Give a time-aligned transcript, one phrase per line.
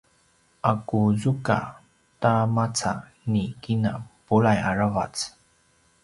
[0.71, 1.57] a ku zuga
[2.21, 2.93] ta maca
[3.31, 3.91] ni kina
[4.25, 5.15] bulai aravac